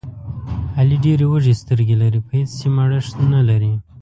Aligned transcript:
علي 0.79 0.97
ډېرې 1.05 1.25
وږې 1.29 1.53
سترګې 1.61 1.95
لري، 2.01 2.19
په 2.27 2.31
هېڅ 2.39 2.49
شي 2.59 2.67
مړښت 2.75 3.15
نه 3.33 3.41
لري. 3.49 3.73